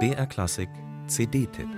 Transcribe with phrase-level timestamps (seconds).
[0.00, 0.68] BR Klassik
[1.06, 1.68] CD-Tipp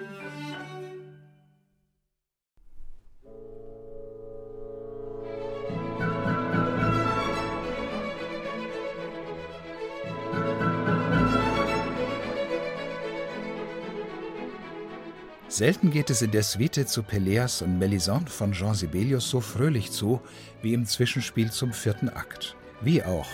[15.48, 19.90] Selten geht es in der Suite zu Peleas und Melisande von Jean Sibelius so fröhlich
[19.90, 20.22] zu
[20.62, 22.56] wie im Zwischenspiel zum vierten Akt.
[22.80, 23.28] Wie auch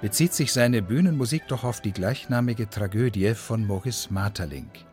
[0.00, 4.84] bezieht sich seine Bühnenmusik doch auf die gleichnamige Tragödie von Maurice Maeterlinck.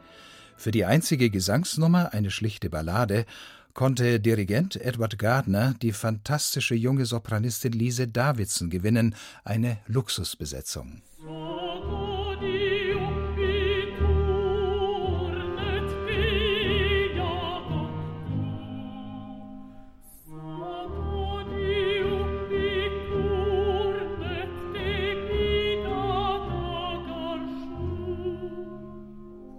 [0.58, 3.26] Für die einzige Gesangsnummer, eine schlichte Ballade,
[3.74, 11.02] konnte Dirigent Edward Gardner die fantastische junge Sopranistin Lise Davidson gewinnen, eine Luxusbesetzung.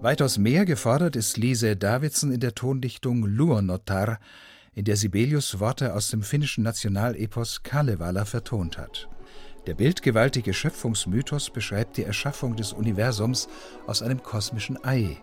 [0.02, 4.18] Weitaus mehr gefordert ist Lise Davidson in der Tondichtung Luonnotar,
[4.74, 9.08] in der Sibelius Worte aus dem finnischen Nationalepos Kalevala vertont hat.
[9.68, 13.48] Der bildgewaltige Schöpfungsmythos beschreibt die Erschaffung des Universums
[13.86, 15.18] aus einem kosmischen Ei.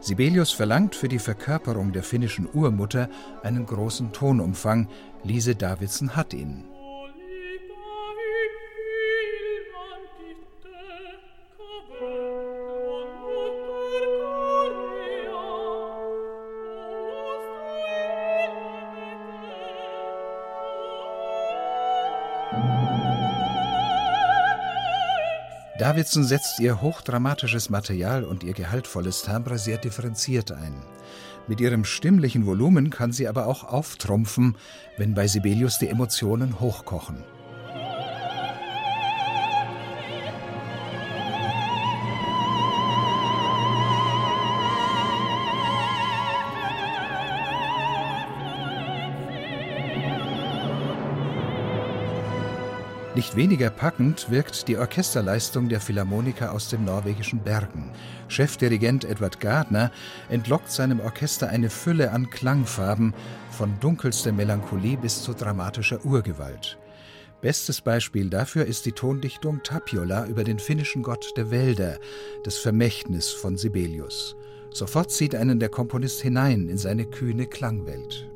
[0.00, 3.08] Sibelius verlangt für die Verkörperung der finnischen Urmutter
[3.44, 4.88] einen großen Tonumfang,
[5.22, 6.64] Lise Davidson hat ihn.
[25.78, 30.74] Davidson setzt ihr hochdramatisches Material und ihr gehaltvolles Timbre sehr differenziert ein.
[31.46, 34.56] Mit ihrem stimmlichen Volumen kann sie aber auch auftrumpfen,
[34.96, 37.22] wenn bei Sibelius die Emotionen hochkochen.
[53.18, 57.90] Nicht weniger packend wirkt die Orchesterleistung der Philharmoniker aus den norwegischen Bergen.
[58.28, 59.90] Chefdirigent Edward Gardner
[60.28, 63.14] entlockt seinem Orchester eine Fülle an Klangfarben,
[63.50, 66.78] von dunkelster Melancholie bis zu dramatischer Urgewalt.
[67.40, 71.98] Bestes Beispiel dafür ist die Tondichtung Tapiola über den finnischen Gott der Wälder,
[72.44, 74.36] das Vermächtnis von Sibelius.
[74.70, 78.30] Sofort zieht einen der Komponist hinein in seine kühne Klangwelt.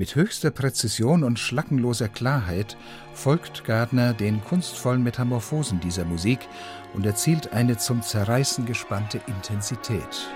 [0.00, 2.78] Mit höchster Präzision und schlackenloser Klarheit
[3.12, 6.38] folgt Gardner den kunstvollen Metamorphosen dieser Musik
[6.94, 10.30] und erzielt eine zum Zerreißen gespannte Intensität.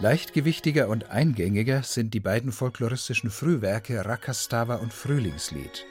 [0.00, 5.86] Leichtgewichtiger und eingängiger sind die beiden folkloristischen Frühwerke Rakastava und Frühlingslied.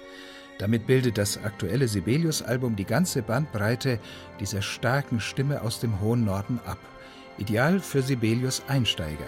[0.60, 4.00] Damit bildet das aktuelle Sibelius-Album die ganze Bandbreite
[4.40, 6.80] dieser starken Stimme aus dem hohen Norden ab.
[7.38, 9.28] Ideal für Sibelius Einsteiger.